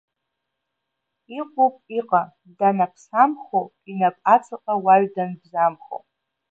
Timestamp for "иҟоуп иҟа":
1.39-2.21